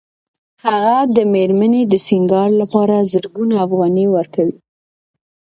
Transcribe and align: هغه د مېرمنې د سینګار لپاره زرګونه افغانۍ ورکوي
هغه 0.63 0.95
د 1.15 1.17
مېرمنې 1.33 1.81
د 1.87 1.93
سینګار 2.07 2.49
لپاره 2.61 3.07
زرګونه 3.11 3.55
افغانۍ 3.67 4.05
ورکوي 4.15 4.55